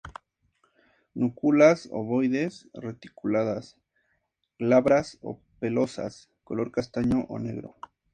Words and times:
Núculas 1.23 1.83
ovoides, 1.91 2.65
reticuladas, 2.73 3.77
glabras 4.57 5.19
o 5.21 5.39
pelosas, 5.59 6.31
color 6.43 6.71
castaño 6.71 7.27
o 7.29 7.37
negro. 7.37 7.75